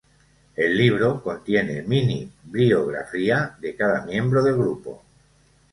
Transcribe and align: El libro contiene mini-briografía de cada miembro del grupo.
El 0.55 0.75
libro 0.79 1.21
contiene 1.21 1.83
mini-briografía 1.83 3.55
de 3.61 3.75
cada 3.75 4.03
miembro 4.03 4.41
del 4.41 4.55
grupo. 4.55 5.03